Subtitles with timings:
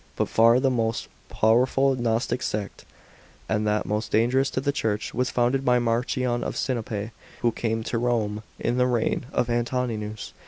[0.15, 2.85] But far the most powerful gnostic sect,
[3.47, 7.11] and that most dangerous to the Church, was founded by Marcion of Sinope,
[7.43, 10.33] who came to Rome in the reign of Antoninus.